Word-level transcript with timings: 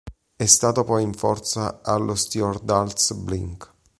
È 0.35 0.45
stato 0.47 0.83
poi 0.83 1.03
in 1.03 1.13
forza 1.13 1.81
allo 1.83 2.15
Stjørdals-Blink. 2.15 3.71